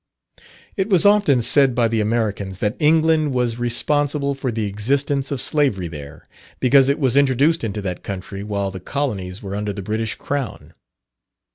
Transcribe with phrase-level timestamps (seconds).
[0.77, 5.39] It was often said by the Americans that England was responsible for the existence of
[5.39, 6.27] slavery there,
[6.59, 10.73] because it was introduced into that country while the colonies were under the British Crown.